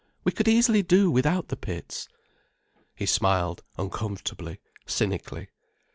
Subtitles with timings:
[0.23, 2.07] We could easily do without the pits."
[2.95, 5.49] He smiled, uncomfortably, cynically.